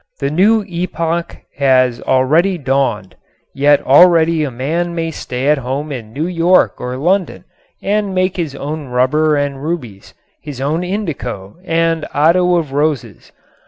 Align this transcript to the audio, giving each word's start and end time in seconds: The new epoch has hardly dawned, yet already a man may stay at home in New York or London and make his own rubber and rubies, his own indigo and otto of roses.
The 0.19 0.31
new 0.31 0.63
epoch 0.63 1.37
has 1.57 1.99
hardly 2.07 2.57
dawned, 2.57 3.15
yet 3.53 3.85
already 3.85 4.43
a 4.43 4.49
man 4.49 4.95
may 4.95 5.11
stay 5.11 5.47
at 5.47 5.59
home 5.59 5.91
in 5.91 6.11
New 6.11 6.25
York 6.25 6.81
or 6.81 6.97
London 6.97 7.43
and 7.83 8.15
make 8.15 8.35
his 8.35 8.55
own 8.55 8.87
rubber 8.87 9.35
and 9.35 9.61
rubies, 9.63 10.15
his 10.41 10.59
own 10.59 10.83
indigo 10.83 11.57
and 11.63 12.07
otto 12.15 12.55
of 12.55 12.71
roses. 12.73 13.31